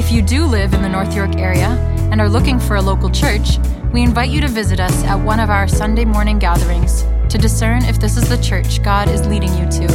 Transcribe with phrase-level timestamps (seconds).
[0.00, 1.68] If you do live in the North York area
[2.10, 3.58] and are looking for a local church,
[3.92, 7.84] we invite you to visit us at one of our Sunday morning gatherings to discern
[7.84, 9.88] if this is the church God is leading you to.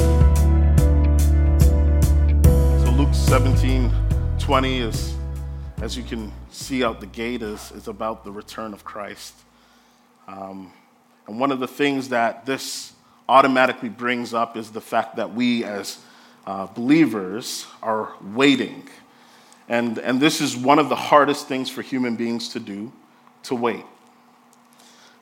[2.86, 3.92] So Luke 17
[4.38, 5.16] 20 is,
[5.82, 9.34] as you can see out the gate, is, is about the return of Christ.
[10.28, 10.72] Um,
[11.26, 12.94] and one of the things that this
[13.28, 15.98] automatically brings up is the fact that we as
[16.46, 18.88] uh, believers are waiting.
[19.68, 22.92] And, and this is one of the hardest things for human beings to do
[23.44, 23.84] to wait.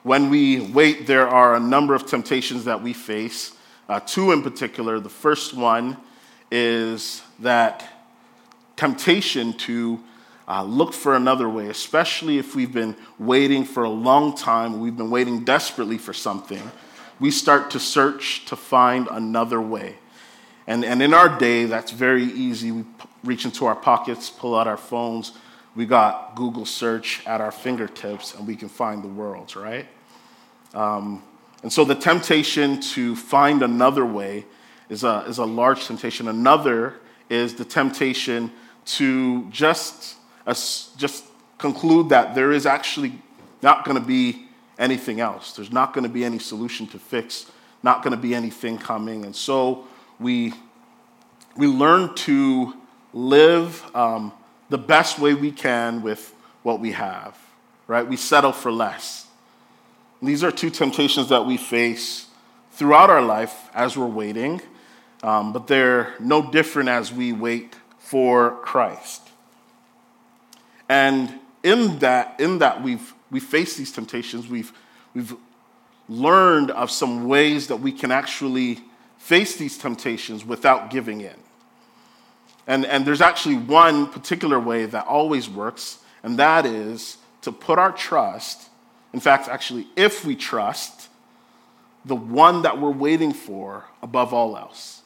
[0.02, 3.52] When we wait, there are a number of temptations that we face.
[3.88, 5.00] Uh, two in particular.
[5.00, 5.96] The first one
[6.50, 7.84] is that
[8.76, 10.00] temptation to
[10.46, 14.96] uh, look for another way, especially if we've been waiting for a long time, we've
[14.96, 16.70] been waiting desperately for something.
[17.18, 19.96] We start to search to find another way.
[20.66, 22.72] And, and in our day, that's very easy.
[22.72, 22.84] We
[23.22, 25.32] reach into our pockets, pull out our phones.
[25.76, 29.86] We got Google search at our fingertips, and we can find the world, right?
[30.72, 31.22] Um,
[31.62, 34.46] and so the temptation to find another way
[34.88, 36.28] is a, is a large temptation.
[36.28, 36.94] Another
[37.28, 38.52] is the temptation
[38.84, 41.24] to just, uh, just
[41.58, 43.18] conclude that there is actually
[43.62, 44.46] not going to be
[44.78, 45.52] anything else.
[45.56, 47.50] There's not going to be any solution to fix,
[47.82, 49.24] not going to be anything coming.
[49.24, 49.86] And so
[50.18, 50.52] we,
[51.56, 52.74] we learn to
[53.12, 54.32] live um,
[54.68, 57.36] the best way we can with what we have,
[57.86, 58.06] right?
[58.06, 59.26] We settle for less.
[60.22, 62.28] These are two temptations that we face
[62.72, 64.60] throughout our life as we're waiting,
[65.22, 69.28] um, but they're no different as we wait for Christ.
[70.88, 74.72] And in that, in that we've we face these temptations, we've,
[75.12, 75.34] we've
[76.08, 78.78] learned of some ways that we can actually
[79.24, 81.34] face these temptations without giving in.
[82.66, 87.78] And, and there's actually one particular way that always works, and that is to put
[87.78, 88.68] our trust,
[89.14, 91.08] in fact, actually, if we trust
[92.04, 95.00] the one that we're waiting for above all else.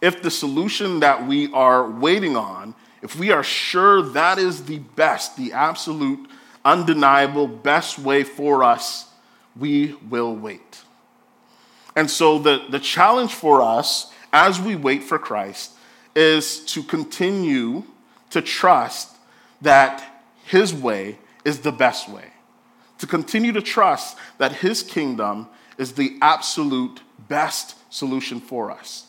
[0.00, 4.78] If the solution that we are waiting on, if we are sure that is the
[4.78, 6.26] best, the absolute
[6.64, 9.10] undeniable best way for us,
[9.58, 10.84] we will wait.
[11.94, 15.72] And so the, the challenge for us as we wait for Christ
[16.14, 17.84] is to continue
[18.30, 19.16] to trust
[19.60, 22.32] that his way is the best way.
[22.98, 25.48] To continue to trust that his kingdom
[25.78, 29.06] is the absolute best solution for us.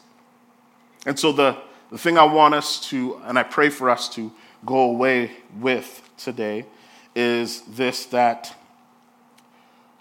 [1.05, 1.57] And so the,
[1.91, 4.31] the thing I want us to, and I pray for us to
[4.65, 6.65] go away with today
[7.15, 8.55] is this that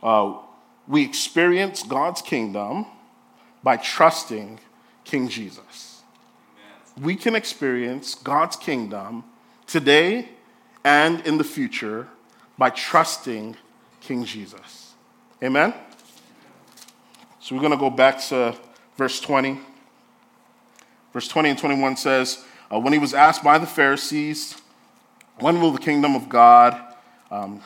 [0.03, 0.39] uh,
[0.87, 2.87] we experience God's kingdom
[3.63, 4.59] by trusting
[5.05, 6.03] King Jesus.
[6.97, 7.07] Amen.
[7.07, 9.25] We can experience God's kingdom
[9.67, 10.29] today
[10.85, 12.09] and in the future
[12.59, 13.57] by trusting
[14.01, 14.95] King Jesus.
[15.43, 15.75] Amen?
[17.41, 18.57] So we're going to go back to
[18.97, 19.59] verse 20.
[21.13, 24.61] Verse 20 and 21 says, uh, When he was asked by the Pharisees,
[25.39, 26.81] When will the kingdom of God
[27.31, 27.61] um,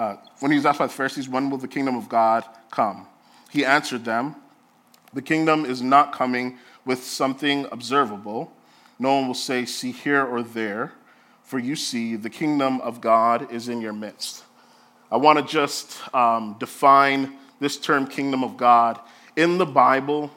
[0.00, 3.06] uh, when he was asked by the Pharisees, when will the kingdom of God come?
[3.50, 4.34] He answered them,
[5.12, 6.56] The kingdom is not coming
[6.86, 8.50] with something observable.
[8.98, 10.94] No one will say, See here or there,
[11.42, 14.42] for you see, the kingdom of God is in your midst.
[15.12, 18.98] I want to just um, define this term, kingdom of God.
[19.36, 20.30] In the Bible,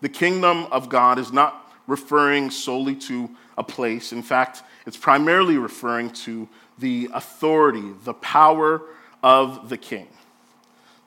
[0.00, 4.12] the kingdom of God is not referring solely to a place.
[4.12, 6.48] In fact, it's primarily referring to
[6.80, 8.82] the authority, the power
[9.22, 10.08] of the king,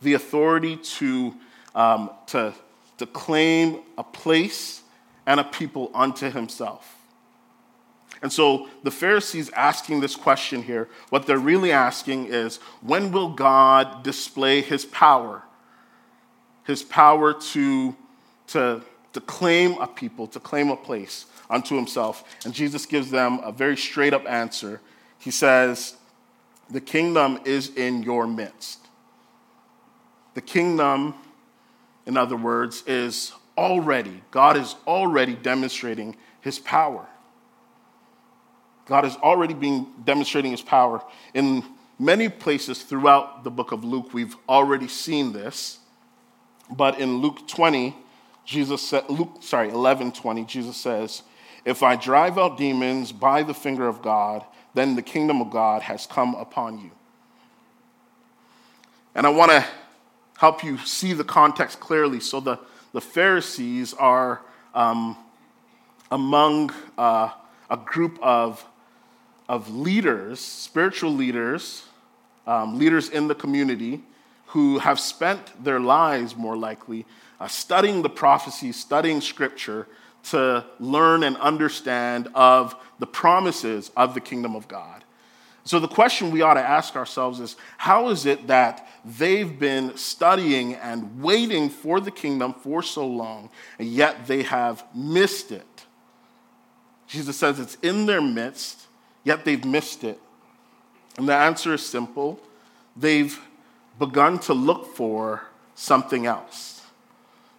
[0.02, 1.34] the authority to,
[1.76, 2.54] um, to,
[2.98, 4.82] to claim a place
[5.26, 6.98] and a people unto himself.
[8.22, 13.30] And so the Pharisees asking this question here, what they're really asking is when will
[13.30, 15.44] God display his power?
[16.66, 17.96] His power to,
[18.48, 18.82] to,
[19.12, 22.24] to claim a people, to claim a place unto himself.
[22.46, 24.80] And Jesus gives them a very straight up answer
[25.24, 25.96] he says,
[26.70, 28.80] The kingdom is in your midst.
[30.34, 31.14] The kingdom,
[32.06, 37.08] in other words, is already, God is already demonstrating his power.
[38.86, 41.02] God is already being demonstrating his power.
[41.34, 41.64] In
[41.98, 45.80] many places throughout the book of Luke, we've already seen this.
[46.70, 47.96] But in Luke 20,
[48.44, 51.24] Jesus said, Luke, sorry, 11 20, Jesus says,
[51.64, 54.44] If I drive out demons by the finger of God,
[54.74, 56.92] then the kingdom of God has come upon you.
[59.16, 59.66] And I want to
[60.38, 62.20] help you see the context clearly.
[62.20, 62.60] So the,
[62.92, 64.42] the Pharisees are
[64.74, 65.16] um,
[66.12, 67.30] among uh,
[67.70, 68.66] a group of,
[69.48, 71.84] of leaders, spiritual leaders,
[72.48, 74.04] um, leaders in the community
[74.48, 77.06] who have spent their lives, more likely,
[77.40, 79.88] uh, studying the prophecies, studying scripture
[80.24, 85.04] to learn and understand of the promises of the kingdom of God.
[85.66, 89.96] So, the question we ought to ask ourselves is how is it that they've been
[89.96, 93.50] studying and waiting for the kingdom for so long,
[93.80, 95.86] and yet they have missed it?
[97.08, 98.88] Jesus says it's in their midst,
[99.24, 100.20] yet they've missed it.
[101.18, 102.40] And the answer is simple
[102.98, 103.40] they've
[104.00, 105.44] begun to look for
[105.76, 106.82] something else.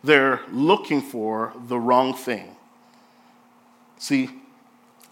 [0.03, 2.54] They're looking for the wrong thing.
[4.05, 4.29] See,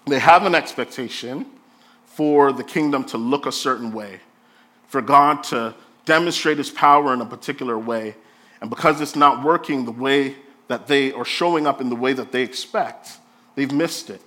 [0.06, 1.46] they have an expectation
[2.04, 4.20] for the kingdom to look a certain way,
[4.86, 5.74] for God to
[6.04, 8.16] demonstrate his power in a particular way.
[8.60, 10.36] And because it's not working the way
[10.68, 13.12] that they, are showing up in the way that they expect,
[13.54, 14.20] they've missed it.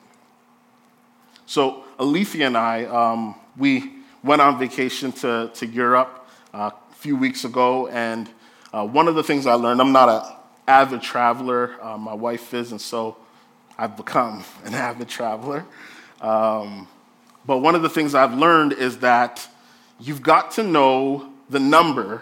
[1.46, 3.92] So, Alethea and I, um, we
[4.24, 8.28] went on vacation to, to Europe uh, a few weeks ago, and
[8.74, 10.36] uh, one of the things I learned, I'm not an
[10.68, 13.18] avid traveler, uh, my wife is, and so
[13.78, 15.66] I've become an avid traveler.
[16.22, 16.88] Um,
[17.46, 19.48] but one of the things I've learned is that
[20.00, 22.22] you've got to know the number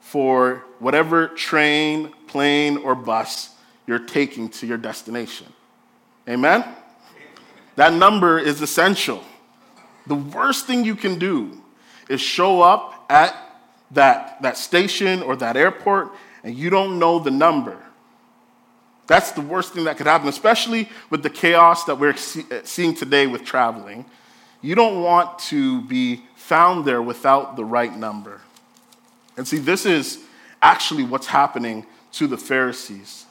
[0.00, 3.50] for whatever train, plane, or bus
[3.86, 5.46] you're taking to your destination.
[6.28, 6.64] Amen?
[7.76, 9.22] That number is essential.
[10.06, 11.60] The worst thing you can do
[12.08, 13.34] is show up at
[13.90, 16.12] that, that station or that airport
[16.42, 17.82] and you don't know the number.
[19.06, 22.94] That's the worst thing that could happen, especially with the chaos that we're uh, seeing
[22.94, 24.04] today with traveling.
[24.62, 28.40] You don't want to be found there without the right number.
[29.36, 30.18] And see, this is
[30.60, 33.26] actually what's happening to the Pharisees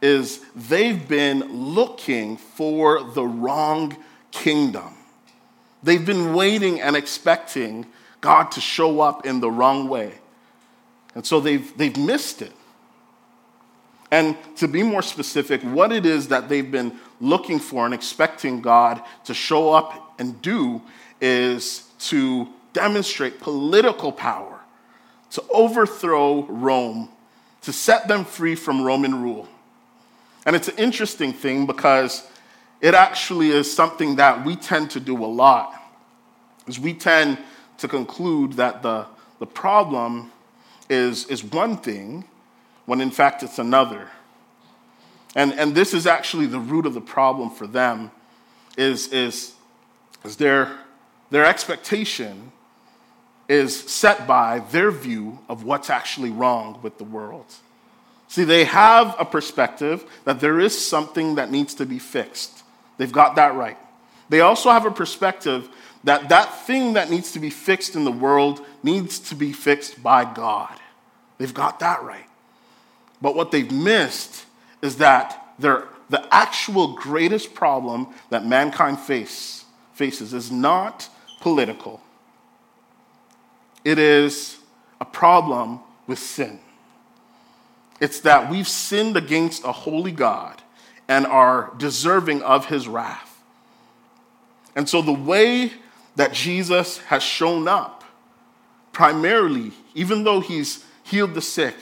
[0.00, 3.96] is they've been looking for the wrong
[4.30, 4.94] kingdom.
[5.82, 7.86] They've been waiting and expecting
[8.20, 10.12] God to show up in the wrong way.
[11.14, 12.52] And so they've, they've missed it.
[14.10, 18.60] And to be more specific, what it is that they've been looking for and expecting
[18.60, 20.80] God to show up and do
[21.20, 24.60] is to demonstrate political power,
[25.30, 27.08] to overthrow Rome,
[27.62, 29.48] to set them free from Roman rule.
[30.44, 32.28] And it's an interesting thing because
[32.80, 35.74] it actually is something that we tend to do a lot.
[36.68, 37.38] Is we tend
[37.78, 39.06] to conclude that the,
[39.40, 40.30] the problem
[40.88, 42.24] is, is one thing
[42.86, 44.08] when in fact it's another.
[45.34, 48.10] And, and this is actually the root of the problem for them
[48.78, 49.52] is, is,
[50.24, 50.78] is their,
[51.30, 52.52] their expectation
[53.48, 57.46] is set by their view of what's actually wrong with the world.
[58.28, 62.62] See, they have a perspective that there is something that needs to be fixed.
[62.96, 63.76] They've got that right.
[64.28, 65.68] They also have a perspective
[66.02, 70.02] that that thing that needs to be fixed in the world needs to be fixed
[70.02, 70.74] by God.
[71.38, 72.26] They've got that right.
[73.26, 74.44] But what they've missed
[74.82, 75.88] is that the
[76.30, 79.64] actual greatest problem that mankind face,
[79.94, 81.08] faces is not
[81.40, 82.00] political,
[83.84, 84.58] it is
[85.00, 86.60] a problem with sin.
[88.00, 90.62] It's that we've sinned against a holy God
[91.08, 93.42] and are deserving of his wrath.
[94.76, 95.72] And so the way
[96.14, 98.04] that Jesus has shown up,
[98.92, 101.74] primarily, even though he's healed the sick,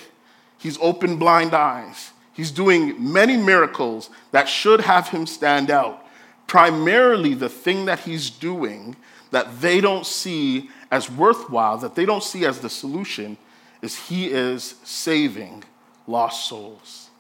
[0.65, 2.13] He's opened blind eyes.
[2.33, 6.03] He's doing many miracles that should have him stand out.
[6.47, 8.97] Primarily, the thing that he's doing
[9.31, 13.37] that they don't see as worthwhile, that they don't see as the solution,
[13.83, 15.65] is he is saving
[16.07, 17.11] lost souls.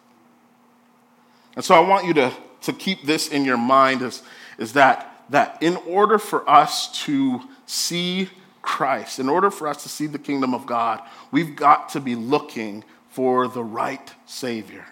[1.54, 2.32] And so I want you to,
[2.62, 4.22] to keep this in your mind is,
[4.56, 8.30] is that, that in order for us to see
[8.62, 12.14] Christ, in order for us to see the kingdom of God, we've got to be
[12.14, 12.82] looking
[13.14, 14.84] for the right Savior.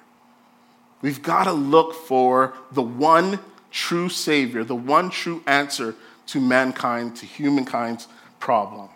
[1.00, 3.40] We've got to look for the one
[3.72, 5.96] true Savior, the one true answer
[6.28, 8.06] to mankind, to humankind's
[8.38, 8.88] problem.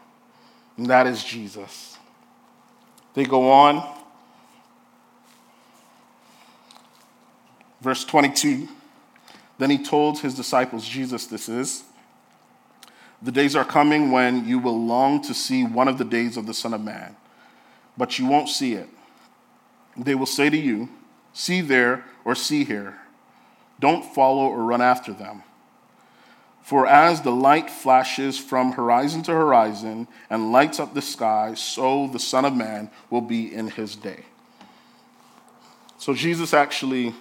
[0.76, 1.98] And that is Jesus.
[3.14, 3.96] They go on.
[7.80, 8.68] Verse 22
[9.58, 11.82] Then he told his disciples, Jesus, this is,
[13.20, 16.46] the days are coming when you will long to see one of the days of
[16.46, 17.16] the Son of Man,
[17.98, 18.88] but you won't see it.
[19.96, 20.88] They will say to you,
[21.32, 22.98] See there or see here.
[23.78, 25.42] Don't follow or run after them.
[26.62, 32.08] For as the light flashes from horizon to horizon and lights up the sky, so
[32.08, 34.24] the Son of Man will be in his day.
[35.98, 37.14] So Jesus actually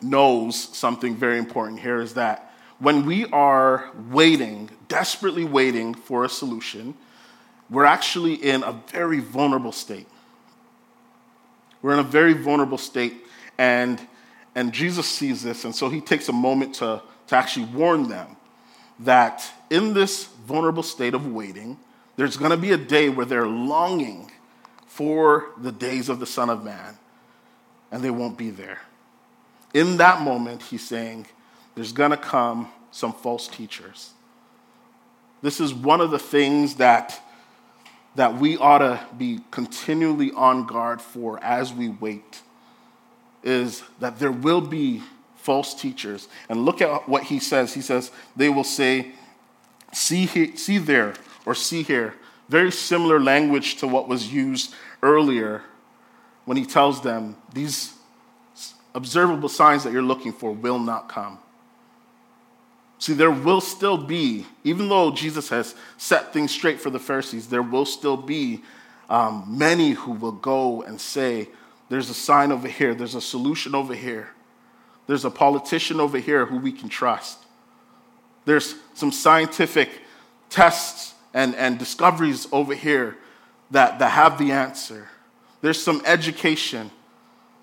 [0.00, 6.28] knows something very important here is that when we are waiting, desperately waiting for a
[6.28, 6.94] solution,
[7.68, 10.06] we're actually in a very vulnerable state.
[11.84, 13.26] We're in a very vulnerable state,
[13.58, 14.00] and,
[14.54, 18.36] and Jesus sees this, and so he takes a moment to, to actually warn them
[19.00, 21.76] that in this vulnerable state of waiting,
[22.16, 24.30] there's going to be a day where they're longing
[24.86, 26.96] for the days of the Son of Man,
[27.92, 28.80] and they won't be there
[29.74, 31.26] in that moment, he's saying,
[31.74, 34.12] there's going to come some false teachers.
[35.42, 37.20] This is one of the things that,
[38.14, 42.42] that we ought to be continually on guard for as we wait,
[43.42, 45.02] is that there will be
[45.36, 46.28] false teachers.
[46.48, 47.74] And look at what he says.
[47.74, 49.12] He says, they will say,
[49.92, 52.14] see, here, see there, or see here.
[52.48, 55.62] Very similar language to what was used earlier
[56.44, 57.94] when he tells them, these
[58.94, 61.38] observable signs that you're looking for will not come.
[63.04, 67.48] See, there will still be, even though Jesus has set things straight for the Pharisees,
[67.48, 68.62] there will still be
[69.10, 71.50] um, many who will go and say,
[71.90, 74.30] There's a sign over here, there's a solution over here,
[75.06, 77.40] there's a politician over here who we can trust.
[78.46, 79.90] There's some scientific
[80.48, 83.18] tests and, and discoveries over here
[83.70, 85.08] that, that have the answer.
[85.60, 86.90] There's some education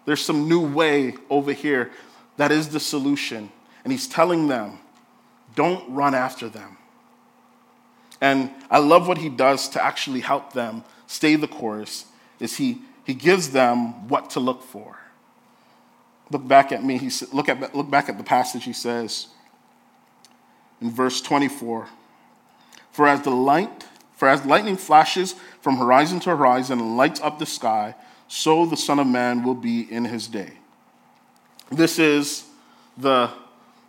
[0.05, 1.91] there's some new way over here
[2.38, 3.51] that is the solution.
[3.83, 4.79] And he's telling them,
[5.55, 6.77] don't run after them.
[8.20, 12.05] And I love what he does to actually help them stay the course
[12.39, 14.98] is he, he gives them what to look for.
[16.29, 16.98] Look back at me.
[16.98, 18.63] He said, look at look back at the passage.
[18.63, 19.27] He says
[20.79, 21.89] in verse 24,
[22.91, 27.38] "For as the light, for as lightning flashes from horizon to horizon and lights up
[27.38, 27.96] the sky,
[28.27, 30.53] so the Son of Man will be in his day.
[31.70, 32.46] This is
[32.98, 33.29] the,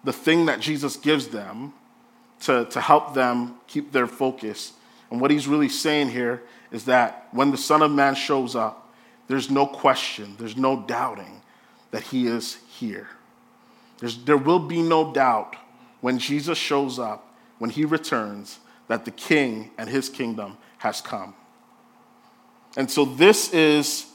[0.05, 1.73] the thing that Jesus gives them
[2.41, 4.73] to, to help them keep their focus.
[5.11, 8.93] And what he's really saying here is that when the Son of Man shows up,
[9.29, 11.43] there's no question, there's no doubting
[11.91, 13.09] that he is here.
[13.99, 15.57] There's, there will be no doubt
[16.01, 21.35] when Jesus shows up, when he returns, that the king and his kingdom has come.
[22.77, 24.07] And so this is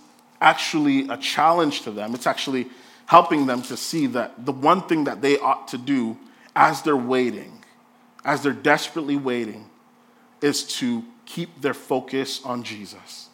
[0.42, 2.14] actually a challenge to them.
[2.14, 2.68] It's actually
[3.08, 6.18] helping them to see that the one thing that they ought to do
[6.56, 7.64] as they're waiting,
[8.24, 9.70] as they're desperately waiting,
[10.42, 13.30] is to keep their focus on Jesus,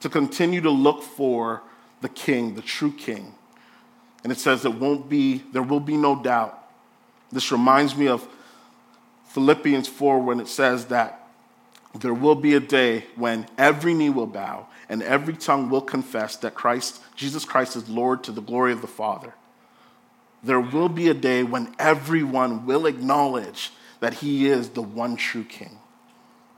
[0.00, 1.62] to continue to look for
[2.00, 3.34] the King, the true King.
[4.22, 6.62] And it says it won't be, there will be no doubt.
[7.32, 8.26] This reminds me of
[9.28, 11.28] Philippians 4 when it says that
[11.94, 16.36] there will be a day when every knee will bow and every tongue will confess
[16.36, 19.34] that Christ, Jesus Christ is Lord to the glory of the Father.
[20.42, 25.44] There will be a day when everyone will acknowledge that he is the one true
[25.44, 25.78] king.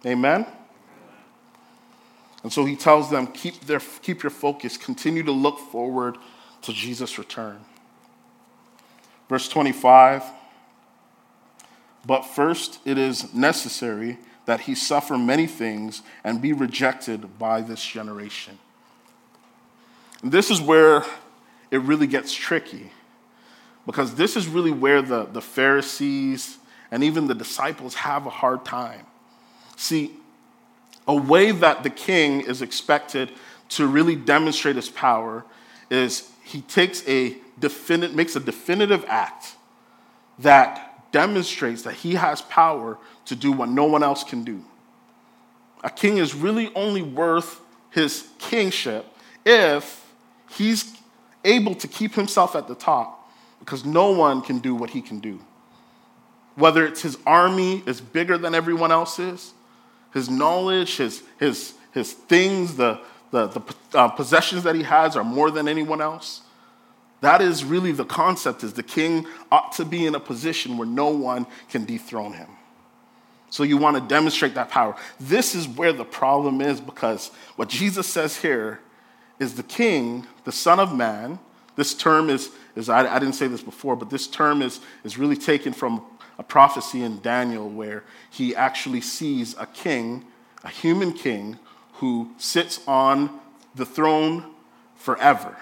[0.07, 0.47] Amen?
[2.43, 6.17] And so he tells them, keep, their, keep your focus, continue to look forward
[6.63, 7.65] to Jesus' return.
[9.29, 10.23] Verse 25
[12.07, 14.19] But first it is necessary
[14.50, 18.59] that he suffer many things and be rejected by this generation.
[20.23, 21.04] And this is where
[21.71, 22.90] it really gets tricky
[23.87, 26.59] because this is really where the, the Pharisees
[26.90, 29.07] and even the disciples have a hard time.
[29.76, 30.16] See,
[31.07, 33.30] a way that the king is expected
[33.69, 35.45] to really demonstrate his power
[35.90, 39.54] is he takes a definite, makes a definitive act
[40.40, 42.99] that demonstrates that he has power
[43.31, 44.61] to do what no one else can do.
[45.85, 47.61] A king is really only worth
[47.91, 49.07] his kingship
[49.47, 50.05] if
[50.51, 50.97] he's
[51.45, 55.21] able to keep himself at the top because no one can do what he can
[55.21, 55.41] do.
[56.57, 59.55] Whether it's his army is bigger than everyone else's,
[60.13, 62.99] his knowledge, his, his, his things, the,
[63.31, 63.63] the, the
[63.97, 66.41] uh, possessions that he has are more than anyone else.
[67.21, 70.89] That is really the concept is the king ought to be in a position where
[70.89, 72.49] no one can dethrone him.
[73.50, 74.97] So you want to demonstrate that power.
[75.19, 78.80] This is where the problem is because what Jesus says here
[79.38, 81.38] is the king, the Son of Man,
[81.76, 85.19] this term is, is I, I didn't say this before, but this term is, is
[85.19, 86.04] really taken from
[86.38, 90.25] a prophecy in Daniel where he actually sees a king,
[90.62, 91.59] a human king,
[91.95, 93.40] who sits on
[93.75, 94.45] the throne
[94.95, 95.57] forever.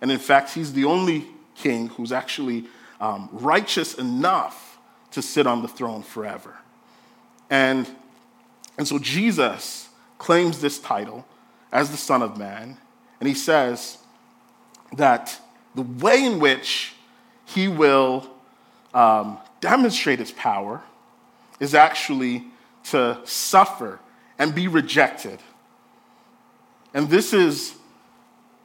[0.00, 2.66] And in fact, he's the only king who's actually
[3.00, 4.78] um, righteous enough
[5.12, 6.54] to sit on the throne forever.
[7.50, 7.88] And,
[8.76, 9.88] and so Jesus
[10.18, 11.26] claims this title
[11.72, 12.78] as the Son of Man,
[13.20, 13.98] and he says
[14.96, 15.40] that
[15.74, 16.94] the way in which
[17.44, 18.28] he will
[18.94, 20.82] um, demonstrate his power
[21.60, 22.44] is actually
[22.84, 24.00] to suffer
[24.38, 25.40] and be rejected.
[26.94, 27.74] And this is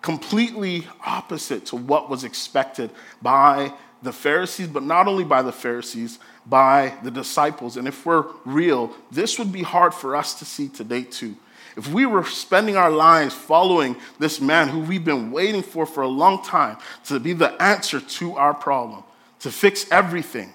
[0.02, 6.20] completely opposite to what was expected by the Pharisees, but not only by the Pharisees,
[6.46, 7.78] by the disciples.
[7.78, 11.36] And if we're real, this would be hard for us to see today, too.
[11.78, 16.02] If we were spending our lives following this man who we've been waiting for for
[16.04, 19.04] a long time to be the answer to our problem,
[19.40, 20.52] to fix everything,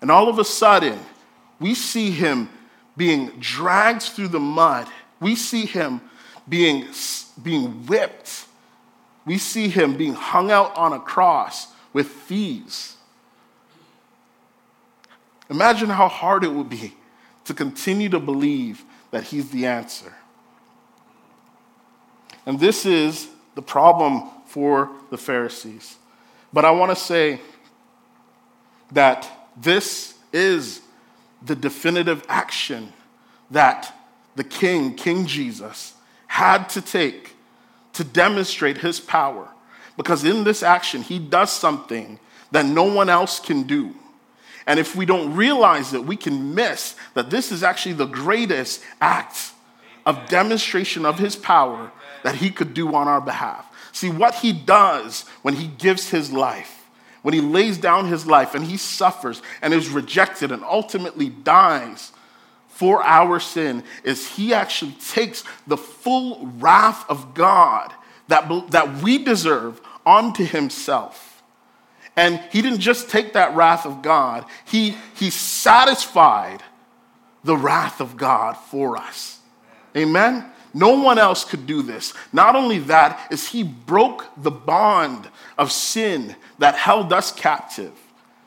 [0.00, 0.98] and all of a sudden,
[1.60, 2.48] we see him
[2.96, 4.88] being dragged through the mud,
[5.20, 6.00] we see him
[6.48, 6.86] being,
[7.42, 8.46] being whipped,
[9.24, 12.94] we see him being hung out on a cross with thieves.
[15.48, 16.92] Imagine how hard it would be
[17.46, 20.12] to continue to believe that he's the answer.
[22.44, 25.96] And this is the problem for the Pharisees.
[26.52, 27.40] But I want to say
[28.92, 30.82] that this is
[31.40, 32.92] the definitive action
[33.50, 33.96] that
[34.34, 35.94] the king, King Jesus,
[36.26, 37.36] had to take
[37.94, 39.48] to demonstrate his power.
[39.96, 42.18] Because in this action, he does something
[42.50, 43.94] that no one else can do.
[44.66, 48.82] And if we don't realize it, we can miss that this is actually the greatest
[49.00, 49.52] act
[50.04, 51.90] of demonstration of his power
[52.22, 53.66] that he could do on our behalf.
[53.92, 56.88] See, what he does when he gives his life,
[57.22, 62.12] when he lays down his life and he suffers and is rejected and ultimately dies
[62.68, 67.92] for our sin, is he actually takes the full wrath of God
[68.28, 71.42] that, that we deserve onto himself.
[72.16, 76.62] And he didn't just take that wrath of God, he, he satisfied
[77.44, 79.40] the wrath of God for us.
[79.96, 80.44] Amen?
[80.72, 82.12] No one else could do this.
[82.32, 87.92] Not only that, is he broke the bond of sin that held us captive.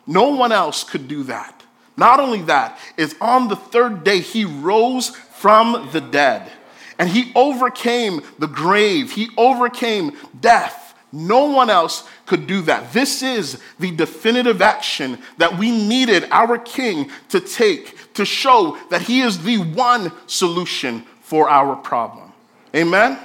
[0.05, 1.63] No one else could do that.
[1.97, 6.51] Not only that, is on the third day he rose from the dead.
[6.99, 9.11] And he overcame the grave.
[9.11, 10.78] He overcame death.
[11.11, 12.93] No one else could do that.
[12.93, 19.03] This is the definitive action that we needed our king to take to show that
[19.03, 22.31] he is the one solution for our problem.
[22.75, 23.17] Amen?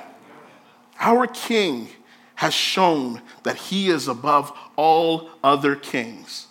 [1.00, 1.88] Our King
[2.36, 6.46] has shown that he is above all other kings.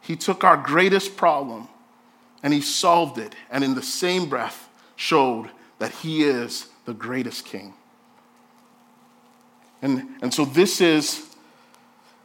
[0.00, 1.68] He took our greatest problem
[2.42, 7.46] and he solved it, and in the same breath showed that he is the greatest
[7.46, 7.72] king.
[9.84, 11.24] And, and so this is,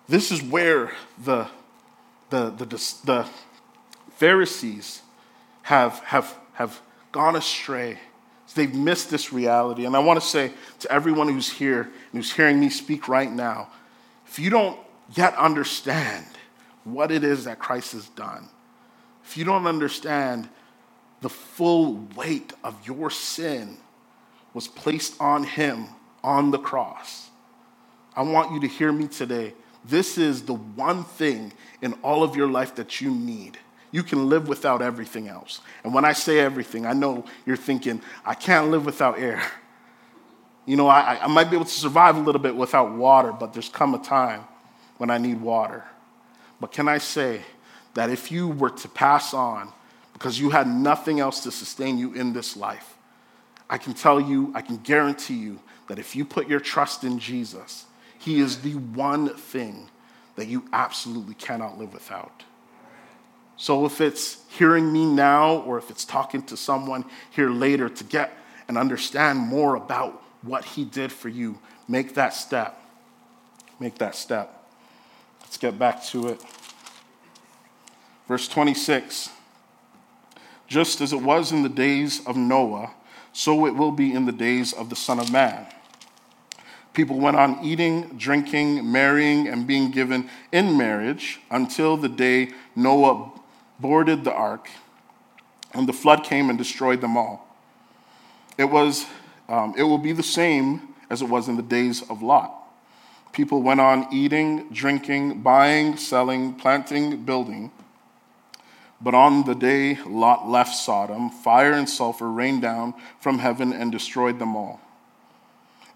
[0.08, 0.92] this is where
[1.24, 1.48] the,
[2.32, 2.66] the, the,
[3.06, 3.28] the
[4.16, 5.02] Pharisees
[5.64, 8.00] have, have, have gone astray
[8.56, 9.86] They've missed this reality.
[9.86, 13.32] And I want to say to everyone who's here and who's hearing me speak right
[13.32, 13.70] now
[14.28, 14.80] if you don't
[15.16, 16.26] yet understand
[16.84, 18.48] what it is that Christ has done,
[19.26, 20.48] if you don't understand
[21.22, 23.78] the full weight of your sin
[24.54, 25.88] was placed on him
[26.24, 27.29] on the cross,
[28.16, 29.54] I want you to hear me today.
[29.86, 33.58] This is the one thing in all of your life that you need
[33.92, 35.62] you can live without everything else.
[35.84, 39.42] And when I say everything, I know you're thinking, I can't live without air.
[40.66, 43.54] You know, I, I might be able to survive a little bit without water, but
[43.54, 44.44] there's come a time
[44.98, 45.84] when I need water.
[46.62, 47.42] But can I say
[47.96, 49.72] that if you were to pass on
[50.14, 52.98] because you had nothing else to sustain you in this life,
[53.70, 57.18] I can tell you, I can guarantee you that if you put your trust in
[57.18, 57.86] Jesus,
[58.20, 59.90] He is the one thing
[60.36, 62.44] that you absolutely cannot live without.
[63.58, 68.04] So if it's hearing me now or if it's talking to someone here later to
[68.04, 72.80] get and understand more about what he did for you, make that step.
[73.80, 74.66] Make that step.
[75.42, 76.42] Let's get back to it.
[78.28, 79.30] Verse 26
[80.68, 82.92] Just as it was in the days of Noah,
[83.34, 85.66] so it will be in the days of the Son of Man.
[87.00, 93.32] People went on eating, drinking, marrying, and being given in marriage until the day Noah
[93.80, 94.68] boarded the ark,
[95.74, 97.48] and the flood came and destroyed them all.
[98.58, 99.06] It, was,
[99.48, 102.54] um, it will be the same as it was in the days of Lot.
[103.32, 107.72] People went on eating, drinking, buying, selling, planting, building.
[109.00, 113.90] But on the day Lot left Sodom, fire and sulfur rained down from heaven and
[113.90, 114.82] destroyed them all.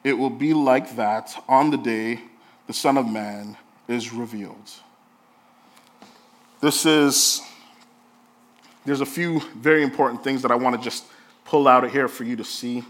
[0.04, 2.22] It will be like that on the day
[2.68, 4.72] the Son of Man is revealed.
[6.62, 7.42] This is,
[8.86, 11.06] there's a few very important things that I want to just
[11.46, 12.84] pull out of here for you to see.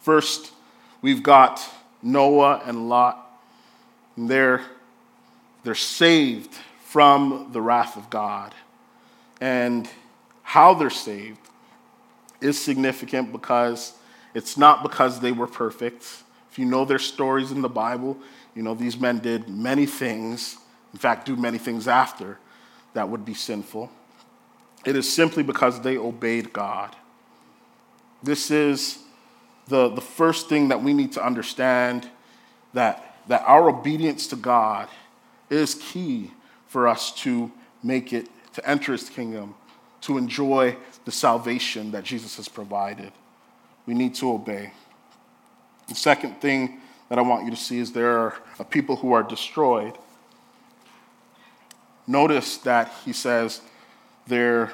[0.00, 0.52] First,
[1.00, 1.66] we've got
[2.02, 3.18] Noah and Lot.
[4.16, 4.62] And they're,
[5.64, 6.52] they're saved
[6.84, 8.54] from the wrath of God
[9.40, 9.88] and
[10.42, 11.40] how they're saved
[12.40, 13.94] is significant because
[14.34, 16.04] it's not because they were perfect.
[16.50, 18.16] If you know their stories in the Bible,
[18.54, 20.56] you know these men did many things,
[20.92, 22.38] in fact, do many things after
[22.94, 23.90] that would be sinful.
[24.84, 26.94] It is simply because they obeyed God.
[28.22, 28.98] This is
[29.68, 32.08] the, the first thing that we need to understand
[32.74, 34.88] that, that our obedience to God
[35.50, 36.32] is key
[36.66, 37.50] for us to
[37.82, 39.54] make it to enter his kingdom,
[40.02, 43.12] to enjoy the salvation that Jesus has provided.
[43.86, 44.72] We need to obey.
[45.88, 48.34] The second thing that I want you to see is there are
[48.70, 49.98] people who are destroyed.
[52.06, 53.60] Notice that he says
[54.26, 54.72] they're,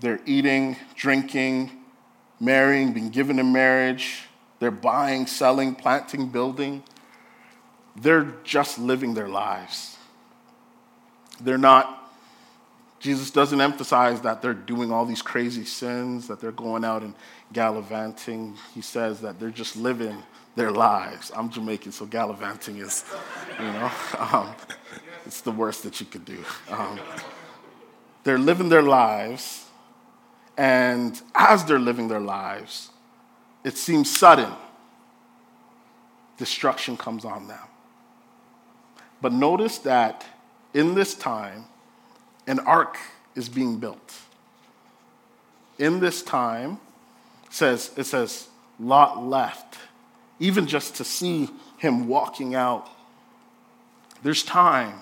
[0.00, 1.70] they're eating, drinking,
[2.40, 4.24] marrying, being given in marriage,
[4.58, 6.84] they're buying, selling, planting, building.
[7.96, 9.96] They're just living their lives.
[11.40, 12.02] They're not
[13.00, 17.14] Jesus doesn't emphasize that they're doing all these crazy sins, that they're going out and
[17.52, 18.56] gallivanting.
[18.74, 20.22] He says that they're just living
[20.54, 21.30] their lives.
[21.34, 23.04] I'm Jamaican, so gallivanting is,
[23.58, 24.54] you know, um,
[25.26, 26.44] it's the worst that you could do.
[26.70, 26.98] Um,
[28.24, 29.66] they're living their lives,
[30.56, 32.90] and as they're living their lives,
[33.64, 34.52] it seems sudden.
[36.38, 37.58] Destruction comes on them.
[39.20, 40.26] But notice that
[40.74, 41.66] in this time,
[42.46, 42.98] an ark
[43.34, 44.14] is being built.
[45.78, 46.80] In this time,
[47.52, 48.48] says, it says,
[48.80, 49.78] Lot left,
[50.40, 52.88] even just to see him walking out.
[54.22, 55.00] There's time.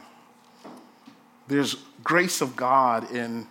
[1.48, 3.46] There's grace of God in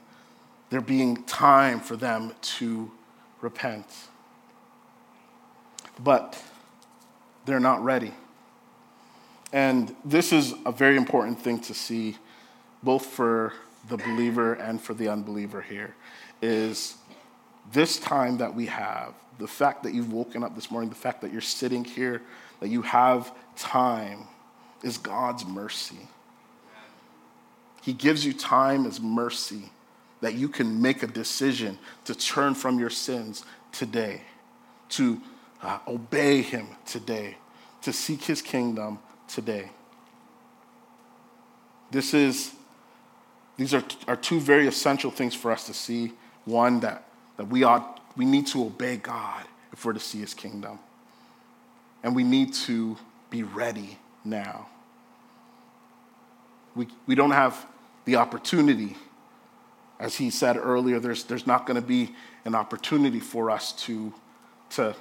[0.70, 2.92] there being time for them to
[3.42, 3.86] repent.
[6.04, 6.42] But
[7.46, 8.14] they're not ready.
[9.52, 12.18] And this is a very important thing to see,
[12.84, 13.54] both for
[13.88, 15.96] the believer and for the unbeliever here
[16.42, 16.96] is
[17.72, 21.22] this time that we have, the fact that you've woken up this morning, the fact
[21.22, 22.22] that you're sitting here,
[22.60, 24.28] that you have time,
[24.84, 26.08] is God's mercy.
[27.82, 29.72] He gives you time as mercy
[30.22, 34.22] that you can make a decision to turn from your sins today,
[34.90, 35.22] to
[35.62, 37.38] uh, obey Him today,
[37.82, 39.70] to seek His kingdom today.
[41.92, 42.54] This is
[43.58, 46.14] these are, are two very essential things for us to see.
[46.46, 47.04] One, that,
[47.40, 50.78] that we, ought, we need to obey God if we're to see his kingdom.
[52.04, 52.98] And we need to
[53.30, 54.68] be ready now.
[56.76, 57.66] We, we don't have
[58.04, 58.98] the opportunity.
[60.02, 64.14] As he said earlier, there's, there's not going to be an opportunity for us to,
[64.72, 64.94] to,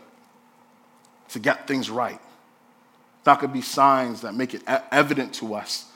[1.31, 2.20] to get things right.
[3.27, 5.87] Not going to be signs that make it evident to us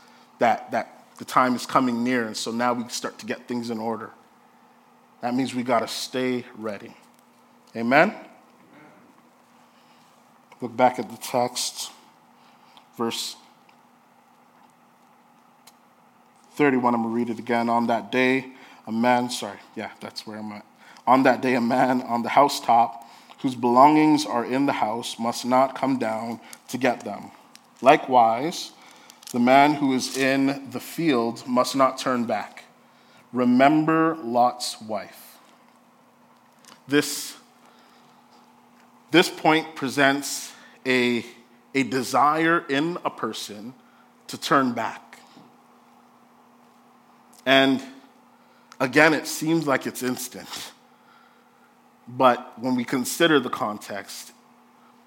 [0.40, 3.70] that, that the time is coming near, and so now we start to get things
[3.70, 4.10] in order.
[5.22, 6.94] That means we got to stay ready.
[7.74, 8.14] Amen?
[10.60, 11.90] Look back at the text,
[12.98, 13.36] verse
[16.54, 16.94] 31.
[16.94, 17.68] I'm going to read it again.
[17.68, 18.52] On that day,
[18.86, 20.66] a man, sorry, yeah, that's where I'm at.
[21.06, 23.08] On that day, a man on the housetop
[23.40, 27.30] whose belongings are in the house must not come down to get them.
[27.80, 28.72] Likewise,
[29.32, 32.61] the man who is in the field must not turn back.
[33.32, 35.38] Remember Lot's wife.
[36.86, 37.36] This,
[39.10, 40.52] this point presents
[40.84, 41.24] a,
[41.74, 43.74] a desire in a person
[44.28, 45.18] to turn back.
[47.46, 47.82] And
[48.78, 50.72] again, it seems like it's instant.
[52.06, 54.32] But when we consider the context,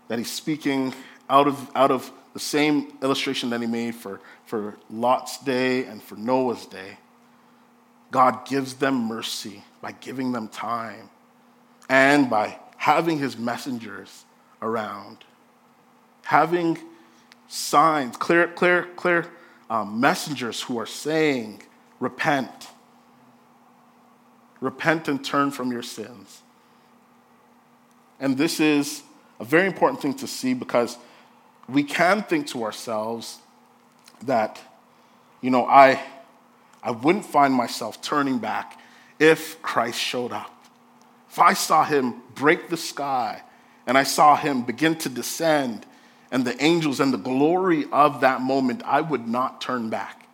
[0.07, 0.93] that he's speaking
[1.29, 6.01] out of, out of the same illustration that he made for, for Lot's day and
[6.01, 6.97] for Noah's day.
[8.15, 11.09] God gives them mercy by giving them time
[11.89, 14.23] and by having his messengers
[14.61, 15.25] around,
[16.23, 16.77] having
[17.49, 19.25] signs, clear, clear, clear
[19.69, 21.61] um, messengers who are saying,
[21.99, 22.69] Repent.
[24.61, 26.41] Repent and turn from your sins.
[28.21, 29.03] And this is
[29.41, 30.97] a very important thing to see because
[31.67, 33.39] we can think to ourselves
[34.21, 34.57] that,
[35.41, 36.01] you know, I,
[36.85, 38.79] I wouldn't find myself turning back
[39.19, 40.51] if Christ showed up.
[41.29, 43.41] If I saw him break the sky
[43.87, 45.85] and I saw him begin to descend
[46.31, 50.27] and the angels and the glory of that moment, I would not turn back.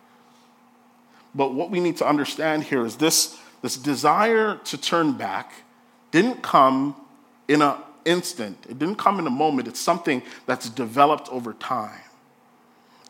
[1.34, 5.52] But what we need to understand here is this, this desire to turn back
[6.10, 6.94] didn't come
[7.48, 9.68] in an instant, it didn't come in a moment.
[9.68, 12.00] It's something that's developed over time.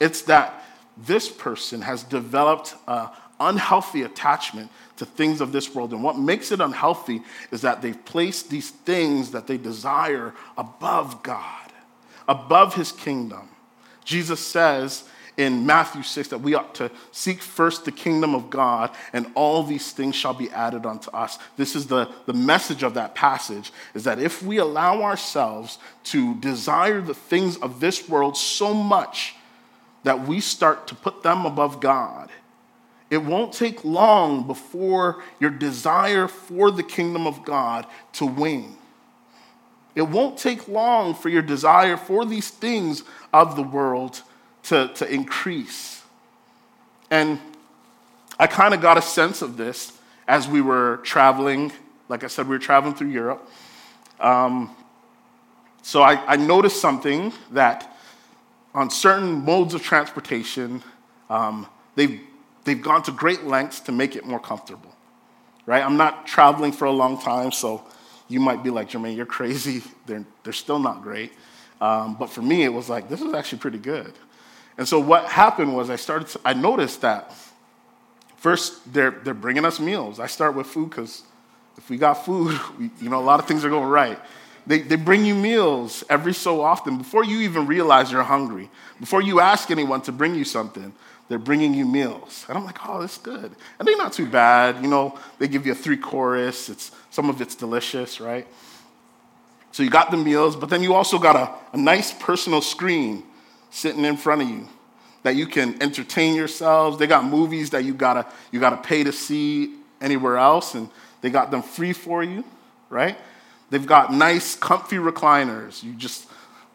[0.01, 0.65] It's that
[0.97, 3.09] this person has developed an
[3.49, 5.93] unhealthy attachment to things of this world.
[5.93, 11.23] And what makes it unhealthy is that they've placed these things that they desire above
[11.23, 11.73] God,
[12.29, 13.49] above His kingdom.
[14.05, 15.05] Jesus says
[15.37, 19.63] in Matthew 6 that we ought to seek first the kingdom of God, and all
[19.63, 21.39] these things shall be added unto us.
[21.57, 26.35] This is the, the message of that passage is that if we allow ourselves to
[26.37, 29.35] desire the things of this world so much
[30.05, 32.31] that we start to put them above God,
[33.13, 38.79] it won't take long before your desire for the kingdom of God to wane.
[39.95, 44.23] It won't take long for your desire for these things of the world
[44.63, 46.03] to, to increase.
[47.11, 47.39] And
[48.39, 49.93] I kind of got a sense of this
[50.27, 51.71] as we were traveling.
[52.09, 53.47] Like I said, we were traveling through Europe.
[54.21, 54.75] Um,
[55.83, 57.95] so I, I, noticed something that
[58.73, 60.83] on certain modes of transportation,
[61.29, 62.21] um, they've,
[62.65, 64.95] they've gone to great lengths to make it more comfortable.
[65.67, 65.85] Right?
[65.85, 67.85] I'm not traveling for a long time, so
[68.29, 69.83] you might be like, Jermaine, you're crazy.
[70.07, 71.33] They're, they're still not great.
[71.81, 74.13] Um, but for me, it was like, this is actually pretty good.
[74.79, 77.35] And so what happened was I started, to, I noticed that
[78.37, 80.19] first they're, they're bringing us meals.
[80.19, 81.23] I start with food because
[81.77, 84.19] if we got food, we, you know, a lot of things are going right.
[84.67, 88.71] They, they bring you meals every so often before you even realize you're hungry.
[89.01, 90.93] Before you ask anyone to bring you something,
[91.33, 92.45] they're bringing you meals.
[92.47, 93.51] And I'm like, oh, that's good.
[93.79, 94.83] And they're not too bad.
[94.83, 98.47] You know, they give you a three course, it's, some of it's delicious, right?
[99.71, 103.23] So you got the meals, but then you also got a, a nice personal screen
[103.71, 104.69] sitting in front of you
[105.23, 106.99] that you can entertain yourselves.
[106.99, 110.91] They got movies that you gotta, you gotta pay to see anywhere else, and
[111.23, 112.45] they got them free for you,
[112.91, 113.17] right?
[113.71, 115.83] They've got nice, comfy recliners.
[115.83, 116.29] You just,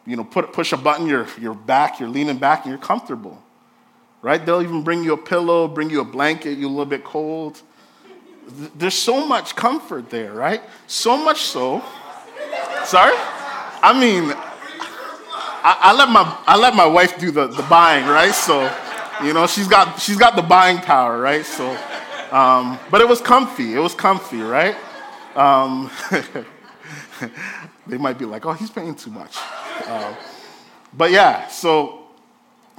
[0.04, 3.40] you know, put, push a button, you're, you're back, you're leaning back, and you're comfortable,
[4.22, 4.44] right?
[4.44, 7.62] They'll even bring you a pillow, bring you a blanket, you're a little bit cold.
[8.76, 10.62] There's so much comfort there, right?
[10.86, 11.82] So much so.
[12.84, 13.14] Sorry?
[13.82, 14.32] I mean,
[15.62, 18.34] I, I, let my I let my wife do the, the buying, right?
[18.34, 18.72] So,
[19.22, 21.44] you know, she's got she's got the buying power, right?
[21.44, 21.70] So,
[22.30, 23.74] um, but it was comfy.
[23.74, 24.76] It was comfy, right?
[25.34, 25.90] Um,
[27.86, 29.36] they might be like, "Oh, he's paying too much,"
[29.86, 30.14] uh,
[30.94, 31.48] but yeah.
[31.48, 32.07] So,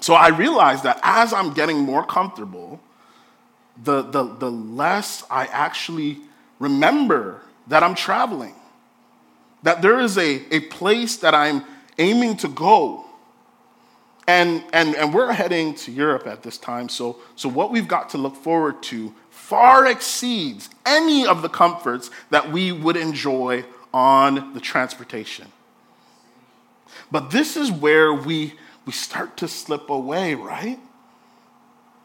[0.01, 2.79] so I realized that as I'm getting more comfortable,
[3.83, 6.19] the the the less I actually
[6.59, 8.55] remember that I'm traveling.
[9.63, 11.63] That there is a, a place that I'm
[11.97, 13.05] aiming to go.
[14.27, 18.09] And, and, and we're heading to Europe at this time, so, so what we've got
[18.09, 24.53] to look forward to far exceeds any of the comforts that we would enjoy on
[24.53, 25.47] the transportation.
[27.11, 28.53] But this is where we,
[28.89, 30.79] we start to slip away, right?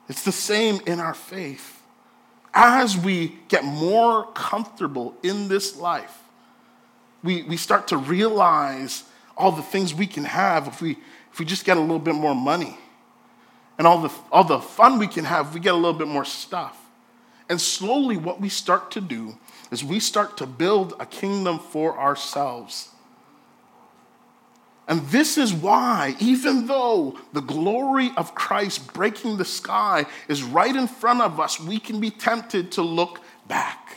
[0.06, 1.80] It's the same in our faith.
[2.52, 6.14] As we get more comfortable in this life,
[7.22, 10.98] we, we start to realize all the things we can have if we,
[11.32, 12.76] if we just get a little bit more money.
[13.78, 16.08] And all the, all the fun we can have if we get a little bit
[16.08, 16.78] more stuff.
[17.48, 19.38] And slowly, what we start to do
[19.70, 22.90] is we start to build a kingdom for ourselves.
[24.86, 30.74] And this is why, even though the glory of Christ breaking the sky is right
[30.74, 33.96] in front of us, we can be tempted to look back.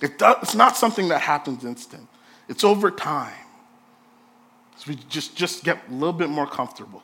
[0.00, 2.08] It does, it's not something that happens instant.
[2.48, 3.34] It's over time.
[4.76, 7.02] So we just, just get a little bit more comfortable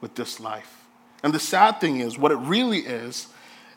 [0.00, 0.84] with this life.
[1.22, 3.26] And the sad thing is, what it really is,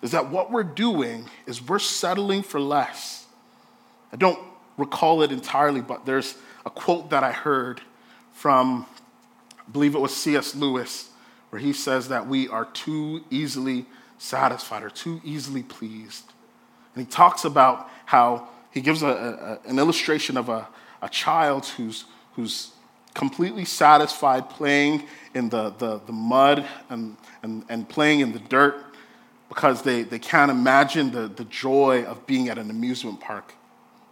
[0.02, 3.26] is that what we're doing is we're settling for less.
[4.14, 4.40] I don't
[4.78, 7.82] recall it entirely, but there's a quote that I heard
[8.34, 8.86] from,
[9.60, 10.56] I believe it was C.S.
[10.56, 11.10] Lewis,
[11.50, 13.86] where he says that we are too easily
[14.18, 16.32] satisfied or too easily pleased.
[16.96, 20.68] And he talks about how he gives a, a, an illustration of a,
[21.02, 22.72] a child who's, who's
[23.14, 28.86] completely satisfied playing in the, the, the mud and, and, and playing in the dirt
[29.50, 33.54] because they, they can't imagine the, the joy of being at an amusement park.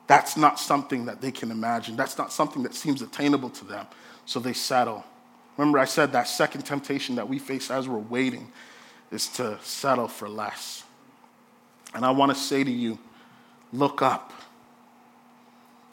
[0.10, 1.95] That's not something that they can imagine.
[1.95, 3.86] That's not something that seems attainable to them.
[4.26, 5.06] So they settle.
[5.56, 8.52] Remember, I said that second temptation that we face as we're waiting
[9.12, 10.84] is to settle for less.
[11.93, 12.98] And I want to say to you
[13.72, 14.34] look up.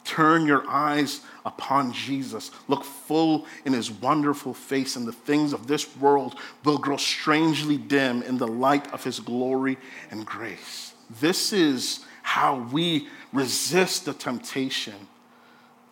[0.03, 2.49] Turn your eyes upon Jesus.
[2.67, 7.77] Look full in his wonderful face, and the things of this world will grow strangely
[7.77, 9.77] dim in the light of his glory
[10.09, 10.95] and grace.
[11.21, 15.07] This is how we resist the temptation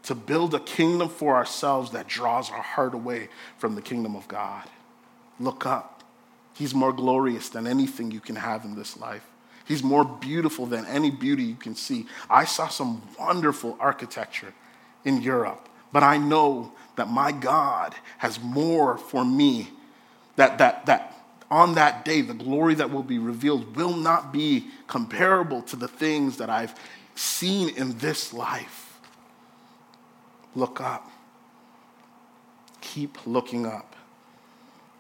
[0.04, 4.28] to build a kingdom for ourselves that draws our heart away from the kingdom of
[4.28, 4.64] God.
[5.40, 6.04] Look up.
[6.54, 9.26] He's more glorious than anything you can have in this life.
[9.66, 12.06] He's more beautiful than any beauty you can see.
[12.30, 14.54] I saw some wonderful architecture
[15.04, 19.70] in Europe, but I know that my God has more for me.
[20.36, 21.16] That, that, that
[21.50, 25.88] on that day, the glory that will be revealed will not be comparable to the
[25.88, 26.76] things that I've
[27.16, 29.00] seen in this life.
[30.56, 31.10] Look up.
[32.82, 33.96] Keep looking up.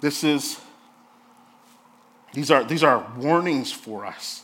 [0.01, 0.59] This is,
[2.33, 4.43] these are, these are warnings for us.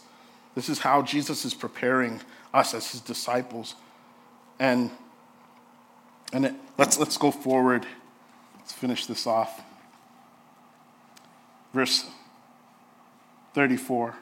[0.55, 2.21] This is how Jesus is preparing
[2.53, 3.75] us as his disciples.
[4.60, 4.91] And,
[6.34, 7.86] and it, let's, let's go forward.
[8.57, 9.62] Let's finish this off.
[11.73, 12.05] Verse
[13.53, 14.15] 34.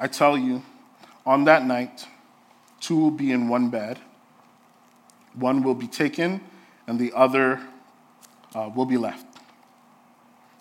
[0.00, 0.62] I tell you,
[1.28, 2.06] on that night,
[2.80, 3.98] two will be in one bed.
[5.34, 6.40] One will be taken,
[6.86, 7.60] and the other
[8.54, 9.26] uh, will be left.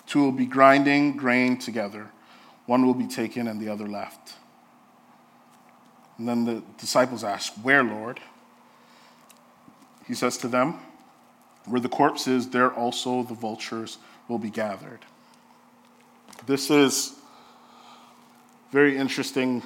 [0.08, 2.10] Two will be grinding grain together.
[2.66, 4.34] One will be taken and the other left.
[6.18, 8.20] And then the disciples ask, Where, Lord?
[10.06, 10.80] He says to them,
[11.66, 15.00] Where the corpse is, there also the vultures will be gathered.
[16.46, 17.14] This is
[18.74, 19.64] very interesting.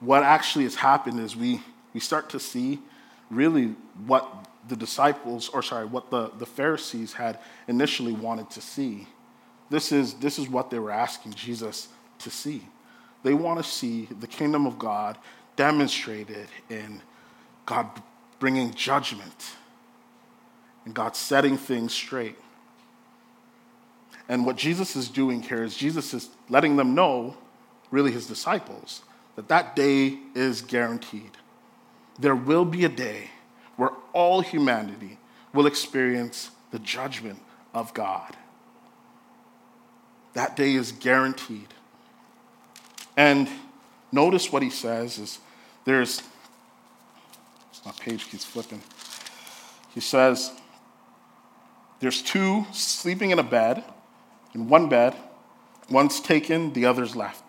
[0.00, 2.80] What actually has happened is we, we start to see
[3.30, 3.74] really
[4.06, 9.06] what the disciples, or sorry, what the, the Pharisees had initially wanted to see.
[9.68, 12.62] This is, this is what they were asking Jesus to see.
[13.22, 15.18] They want to see the kingdom of God
[15.56, 17.02] demonstrated in
[17.66, 17.86] God
[18.38, 19.56] bringing judgment
[20.84, 22.36] and God setting things straight.
[24.28, 27.36] And what Jesus is doing here is Jesus is letting them know,
[27.90, 29.02] really his disciples,
[29.40, 31.30] that that day is guaranteed.
[32.18, 33.30] There will be a day
[33.76, 35.16] where all humanity
[35.54, 37.40] will experience the judgment
[37.72, 38.36] of God.
[40.34, 41.68] That day is guaranteed.
[43.16, 43.48] And
[44.12, 45.38] notice what he says is
[45.86, 46.22] there's,
[47.86, 48.82] my page keeps flipping.
[49.94, 50.52] He says,
[52.00, 53.84] there's two sleeping in a bed,
[54.52, 55.16] in one bed,
[55.88, 57.42] one's taken, the other's left.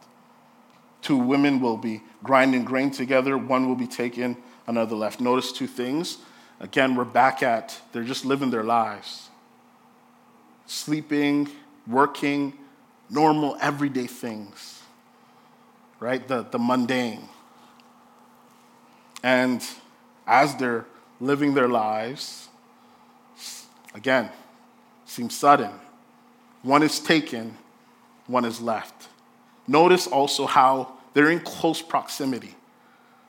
[1.02, 4.38] Two women will be grinding grain together, one will be taken,
[4.68, 5.20] another left.
[5.20, 6.18] Notice two things.
[6.60, 9.30] Again, we're back at they're just living their lives.
[10.68, 11.50] Sleeping,
[11.88, 12.54] working,
[13.10, 14.82] normal, everyday things
[16.02, 16.28] right?
[16.28, 17.30] The, the mundane.
[19.24, 19.64] And
[20.28, 20.86] as they're
[21.22, 22.50] living their lives,
[23.94, 24.30] again,
[25.06, 25.72] seems sudden.
[26.64, 27.58] One is taken,
[28.28, 29.08] one is left.
[29.68, 32.56] Notice also how they're in close proximity.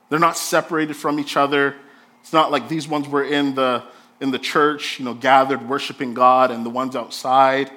[0.08, 1.76] They're not separated from each other.
[2.20, 3.84] It's not like these ones were in the
[4.20, 7.72] in the church, you know, gathered worshiping God and the ones outside,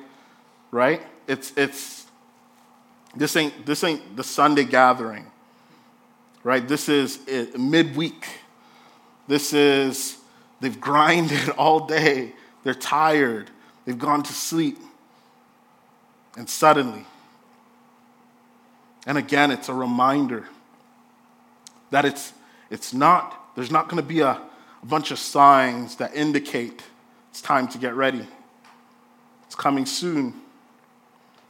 [0.71, 1.01] right?
[1.27, 2.05] It's it's
[3.15, 5.25] this ain't, this ain't the Sunday gathering,
[6.43, 6.67] right?
[6.67, 8.27] This is eh, midweek.
[9.27, 10.17] This is,
[10.59, 12.33] they've grinded all day.
[12.63, 13.49] They're tired.
[13.85, 14.77] They've gone to sleep.
[16.35, 17.05] And suddenly,
[19.05, 20.47] and again, it's a reminder
[21.91, 22.33] that it's,
[22.69, 26.83] it's not, there's not going to be a, a bunch of signs that indicate
[27.29, 28.25] it's time to get ready.
[29.45, 30.33] It's coming soon.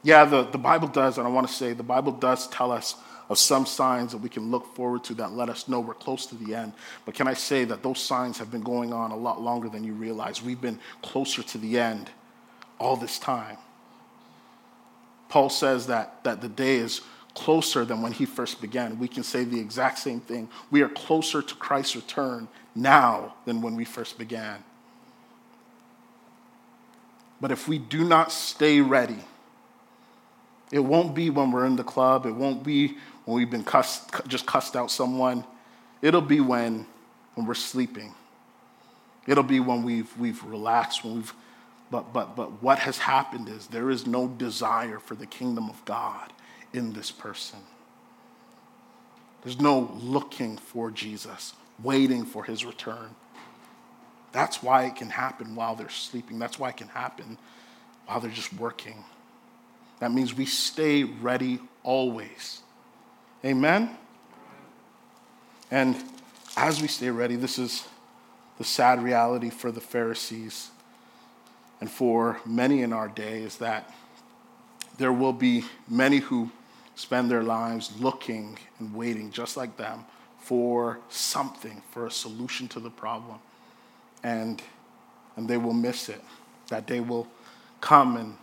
[0.04, 2.96] Yeah, the, the Bible does, and I want to say the Bible does tell us
[3.30, 6.26] of some signs that we can look forward to that let us know we're close
[6.28, 6.74] to the end.
[7.06, 9.84] But can I say that those signs have been going on a lot longer than
[9.84, 10.42] you realize?
[10.42, 12.10] We've been closer to the end
[12.80, 13.58] all this time.
[15.30, 17.02] Paul says that, that the day is
[17.36, 18.98] closer than when he first began.
[18.98, 20.50] We can say the exact same thing.
[20.72, 24.64] We are closer to Christ's return now than when we first began.
[27.40, 29.20] But if we do not stay ready,
[30.72, 32.26] it won't be when we're in the club.
[32.26, 35.44] It won't be when we've been cussed, just cussed out someone.
[36.02, 36.88] It'll be when,
[37.36, 38.14] when we're sleeping.
[39.28, 41.34] It'll be when we've, we've relaxed, when we've,
[41.92, 45.84] but, but, but what has happened is there is no desire for the kingdom of
[45.84, 46.32] God
[46.76, 47.60] in this person.
[49.44, 53.16] There's no looking for Jesus, waiting for his return.
[54.32, 56.40] That's why it can happen while they're sleeping.
[56.40, 57.38] That's why it can happen
[58.06, 59.04] while they're just working.
[60.00, 62.62] That means we stay ready always.
[63.44, 63.98] Amen?
[65.72, 65.96] And
[66.58, 67.88] as we stay ready, this is
[68.58, 70.72] the sad reality for the Pharisees
[71.82, 73.94] and for many in our day is that
[74.98, 76.50] there will be many who
[76.96, 80.06] spend their lives looking and waiting, just like them,
[80.40, 83.40] for something, for a solution to the problem.
[84.24, 84.62] And,
[85.36, 86.22] and they will miss it.
[86.70, 87.28] That day will
[87.82, 88.38] come and,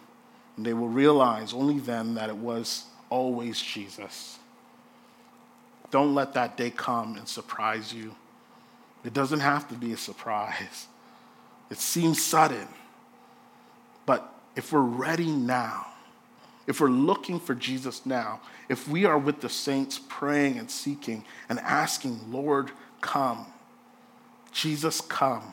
[0.57, 4.39] and they will realize only then that it was always Jesus.
[5.91, 8.15] Don't let that day come and surprise you.
[9.05, 10.87] It doesn't have to be a surprise.
[11.71, 12.69] It seems sudden.
[14.07, 15.92] But if we're ready now,
[16.67, 21.25] if we're looking for Jesus now, if we are with the saints praying and seeking
[21.49, 23.47] and asking, Lord, come,
[24.53, 25.53] Jesus, come,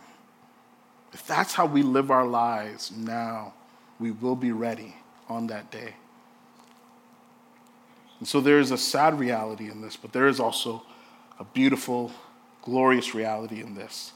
[1.13, 3.53] if that's how we live our lives now,
[3.99, 4.95] we will be ready
[5.27, 5.95] on that day.
[8.19, 10.83] And so there is a sad reality in this, but there is also
[11.39, 12.11] a beautiful,
[12.61, 14.11] glorious reality in this.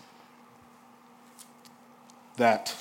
[2.37, 2.75] That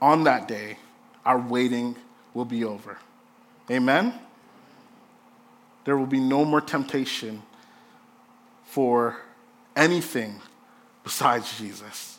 [0.00, 0.78] on that day,
[1.24, 1.96] our waiting
[2.34, 2.98] will be over.
[3.70, 4.14] Amen?
[5.84, 7.42] There will be no more temptation
[8.64, 9.16] for
[9.74, 10.40] anything
[11.04, 12.18] besides Jesus.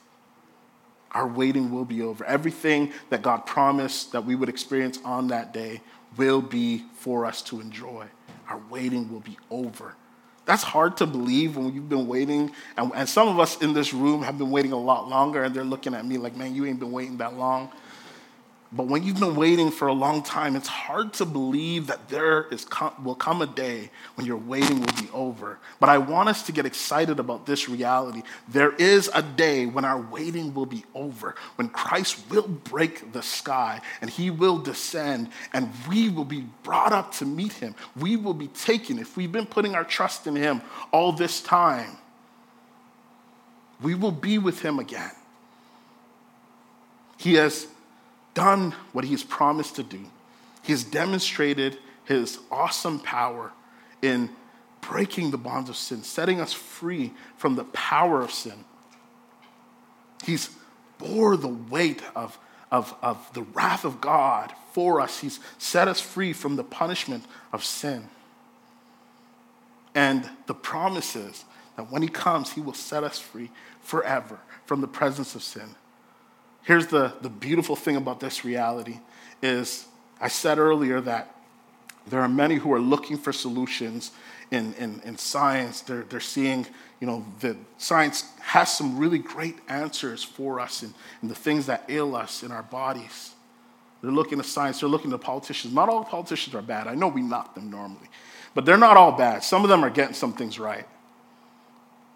[1.12, 2.26] Our waiting will be over.
[2.26, 5.82] Everything that God promised that we would experience on that day
[6.18, 8.08] will be for us to enjoy.
[8.50, 9.96] Our waiting will be over.
[10.46, 12.52] That's hard to believe when you've been waiting.
[12.76, 15.56] And, and, some of us in this room have been waiting a lot longer, and
[15.56, 17.72] they're looking at me like, man, you ain't been waiting that long.
[18.76, 22.48] But when you've been waiting for a long time, it's hard to believe that there
[22.50, 22.66] is
[23.04, 25.60] will come a day when your waiting will be over.
[25.80, 28.24] But I want us to get excited about this reality.
[28.48, 33.22] There is a day when our waiting will be over, when Christ will break the
[33.22, 37.76] sky and he will descend and we will be brought up to meet him.
[37.96, 38.98] We will be taken.
[38.98, 41.98] If we've been putting our trust in him all this time,
[43.84, 45.12] we will be with him again.
[47.18, 47.68] He has
[48.34, 50.00] done what he's promised to do.
[50.62, 53.52] He's demonstrated his awesome power
[54.02, 54.30] in
[54.82, 58.66] breaking the bonds of sin, setting us free from the power of sin.
[60.24, 60.50] He's
[60.98, 62.38] bore the weight of,
[62.72, 65.20] of, of the wrath of God for us.
[65.20, 68.08] He's set us free from the punishment of sin.
[69.96, 74.82] And the promise is that when he comes, he will set us free forever from
[74.82, 75.76] the presence of sin.
[76.64, 79.00] Here's the, the beautiful thing about this reality
[79.42, 79.86] is
[80.20, 81.36] I said earlier that
[82.08, 84.12] there are many who are looking for solutions
[84.52, 85.82] in, in, in science.
[85.82, 86.66] They're, they're seeing,
[87.00, 91.66] you know, that science has some really great answers for us in, in the things
[91.66, 93.34] that ail us in our bodies.
[94.02, 95.74] They're looking at science, they're looking at politicians.
[95.74, 96.88] Not all politicians are bad.
[96.88, 98.10] I know we knock them normally,
[98.54, 99.44] but they're not all bad.
[99.44, 100.86] Some of them are getting some things right.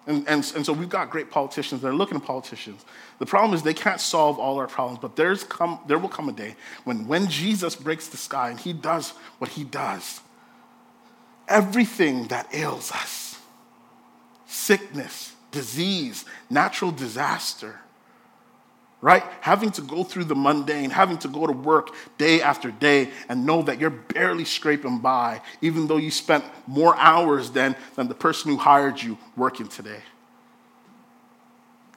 [0.07, 2.85] And, and, and so we've got great politicians that are looking at politicians.
[3.19, 6.29] The problem is they can't solve all our problems, but there's come, there will come
[6.29, 6.55] a day
[6.85, 10.21] when, when Jesus breaks the sky and he does what he does,
[11.47, 13.27] everything that ails us
[14.47, 17.81] sickness, disease, natural disaster
[19.01, 19.23] right?
[19.41, 23.45] Having to go through the mundane, having to go to work day after day and
[23.45, 28.15] know that you're barely scraping by, even though you spent more hours than, than the
[28.15, 30.01] person who hired you working today.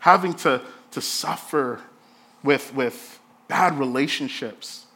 [0.01, 1.81] Having to, to suffer
[2.43, 4.87] with, with bad relationships,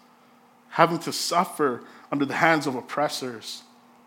[0.71, 1.83] having to suffer
[2.13, 3.63] under the hands of oppressors.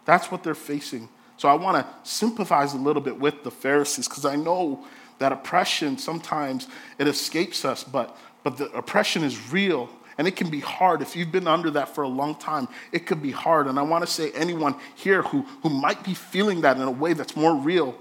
[0.05, 1.09] That's what they're facing.
[1.37, 4.85] So I want to sympathize a little bit with the Pharisees because I know
[5.19, 6.67] that oppression sometimes
[6.99, 11.01] it escapes us, but, but the oppression is real and it can be hard.
[11.01, 13.67] If you've been under that for a long time, it could be hard.
[13.67, 16.91] And I want to say, anyone here who, who might be feeling that in a
[16.91, 17.95] way that's more real,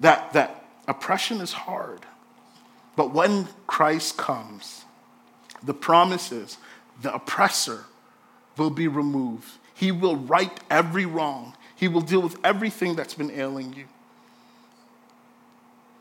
[0.00, 2.00] that, that oppression is hard.
[2.96, 4.84] But when Christ comes,
[5.62, 6.58] the promise is
[7.00, 7.84] the oppressor
[8.58, 9.50] will be removed.
[9.74, 13.86] He will right every wrong, He will deal with everything that's been ailing you.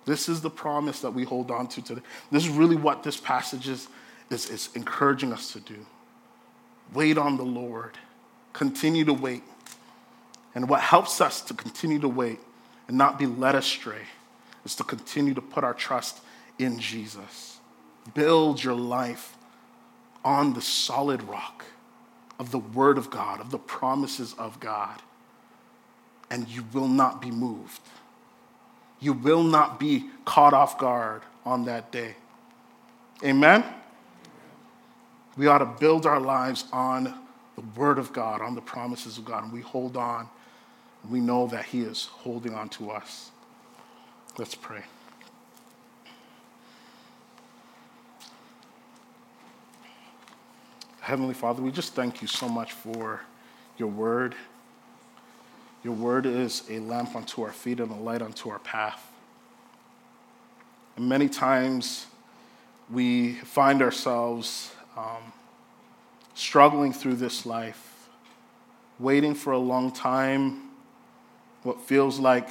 [0.05, 2.01] This is the promise that we hold on to today.
[2.31, 3.87] This is really what this passage is,
[4.29, 5.85] is, is encouraging us to do.
[6.93, 7.97] Wait on the Lord,
[8.53, 9.43] continue to wait.
[10.55, 12.39] And what helps us to continue to wait
[12.87, 14.01] and not be led astray
[14.65, 16.19] is to continue to put our trust
[16.59, 17.59] in Jesus.
[18.13, 19.37] Build your life
[20.25, 21.65] on the solid rock
[22.39, 25.01] of the Word of God, of the promises of God,
[26.29, 27.81] and you will not be moved.
[29.01, 32.15] You will not be caught off guard on that day.
[33.23, 33.65] Amen?
[35.35, 37.13] We ought to build our lives on
[37.55, 40.29] the Word of God, on the promises of God, and we hold on.
[41.09, 43.31] We know that He is holding on to us.
[44.37, 44.83] Let's pray.
[51.01, 53.21] Heavenly Father, we just thank you so much for
[53.77, 54.35] your word.
[55.83, 59.11] Your word is a lamp unto our feet and a light unto our path.
[60.95, 62.05] And many times
[62.89, 65.33] we find ourselves um,
[66.35, 68.09] struggling through this life,
[68.99, 70.69] waiting for a long time,
[71.63, 72.49] what feels like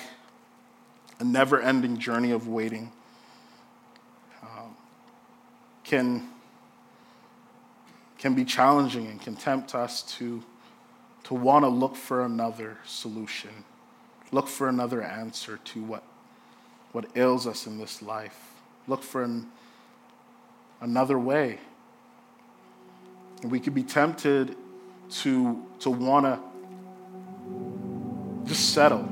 [1.21, 2.91] a never ending journey of waiting.
[4.43, 4.75] Um,
[5.85, 6.29] can,
[8.19, 10.43] can be challenging and can tempt us to,
[11.31, 13.51] to want to look for another solution,
[14.33, 16.03] look for another answer to what,
[16.91, 18.37] what ails us in this life,
[18.89, 19.47] look for an,
[20.81, 21.61] another way.
[23.43, 24.57] And we could be tempted
[25.11, 26.41] to, to want to
[28.49, 29.09] just settle.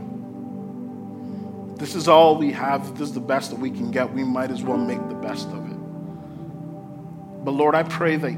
[1.76, 2.98] This is all we have.
[2.98, 4.12] This is the best that we can get.
[4.12, 7.44] We might as well make the best of it.
[7.44, 8.36] But Lord, I pray that,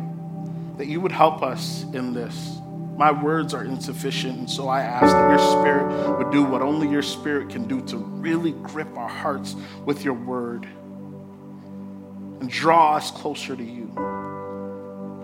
[0.77, 2.60] that you would help us in this.
[3.01, 6.87] My words are insufficient, and so I ask that your spirit would do what only
[6.87, 10.67] your spirit can do to really grip our hearts with your word
[12.41, 13.91] and draw us closer to you.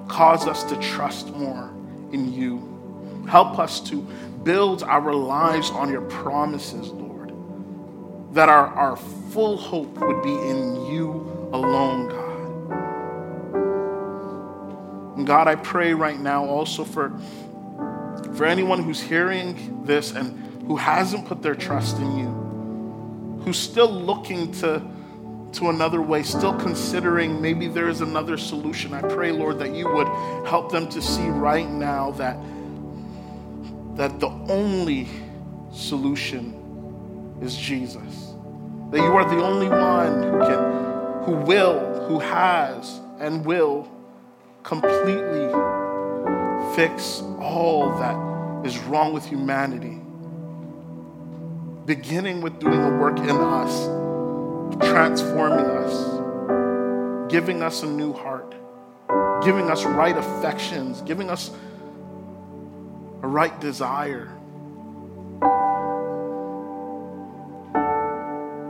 [0.08, 1.70] Cause us to trust more
[2.12, 3.26] in you.
[3.28, 4.00] Help us to
[4.42, 7.34] build our lives on your promises, Lord.
[8.32, 12.26] That our, our full hope would be in you alone, God.
[15.18, 17.18] And God, I pray right now also for,
[18.36, 23.90] for anyone who's hearing this and who hasn't put their trust in you, who's still
[23.90, 24.82] looking to
[25.52, 28.92] to another way, still considering maybe there is another solution.
[28.92, 30.06] I pray, Lord, that you would
[30.46, 32.36] help them to see right now that,
[33.96, 35.08] that the only
[35.72, 38.34] solution is Jesus.
[38.90, 43.90] That you are the only one who can, who will, who has, and will
[44.62, 45.46] completely
[46.76, 49.98] fix all that is wrong with humanity.
[51.86, 53.86] Beginning with doing a work in us
[54.82, 58.54] transforming us, giving us a new heart,
[59.42, 61.50] giving us right affections, giving us
[63.22, 64.30] a right desire.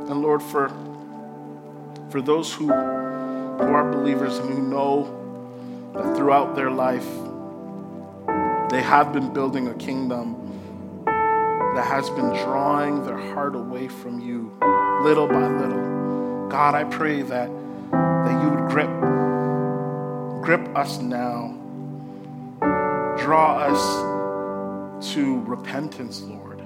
[0.09, 0.69] And Lord, for,
[2.11, 7.09] for those who, who are believers and who know that throughout their life
[8.71, 14.57] they have been building a kingdom that has been drawing their heart away from you
[15.03, 16.49] little by little.
[16.49, 17.51] God, I pray that,
[17.93, 18.91] that you would grip,
[20.43, 21.53] grip us now.
[23.19, 26.61] Draw us to repentance, Lord.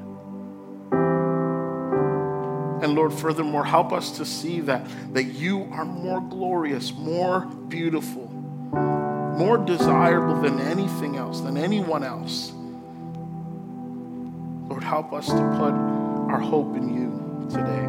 [2.82, 8.29] And Lord, furthermore, help us to see that, that you are more glorious, more beautiful,
[9.40, 12.52] more desirable than anything else, than anyone else.
[14.68, 15.72] Lord, help us to put
[16.30, 17.86] our hope in you today.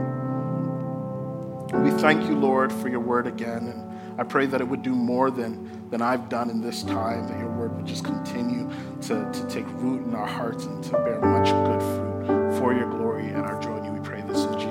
[1.77, 3.67] We thank you, Lord, for your word again.
[3.67, 7.27] And I pray that it would do more than, than I've done in this time,
[7.27, 8.69] that your word would just continue
[9.01, 12.89] to, to take root in our hearts and to bear much good fruit for your
[12.89, 13.91] glory and our joy you.
[13.91, 14.70] We pray this in Jesus'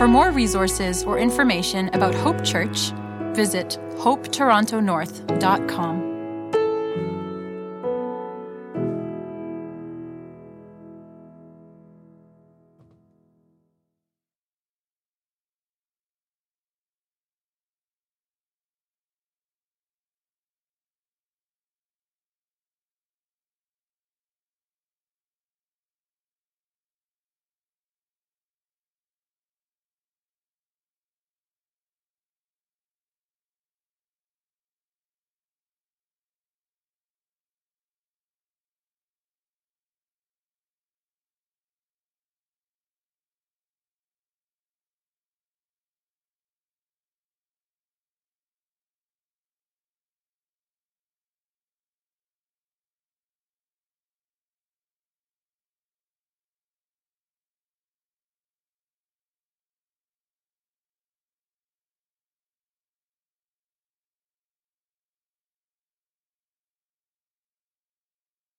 [0.00, 2.90] For more resources or information about Hope Church,
[3.36, 5.99] visit hopetorontonorth.com.